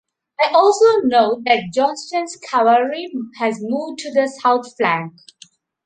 I 0.39 0.47
also 0.51 1.01
know 1.03 1.43
that 1.45 1.71
Johnston's 1.71 2.35
cavalry 2.37 3.13
has 3.37 3.59
moved 3.61 3.99
to 3.99 4.11
the 4.11 4.27
south 4.41 4.75
flank. 4.75 5.13